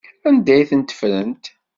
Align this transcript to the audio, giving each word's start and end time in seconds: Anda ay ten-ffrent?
Anda 0.27 0.51
ay 0.55 0.63
ten-ffrent? 0.69 1.45